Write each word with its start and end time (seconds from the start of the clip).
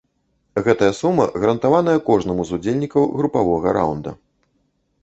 Гэтая 0.67 0.89
сума 0.99 1.27
гарантаваная 1.41 1.95
кожнаму 2.09 2.41
з 2.49 2.59
удзельнікаў 2.59 3.03
групавога 3.21 3.67
раўнда. 3.81 4.17